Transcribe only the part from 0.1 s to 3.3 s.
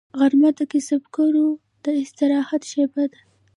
غرمه د کسبګرو د استراحت شیبه ده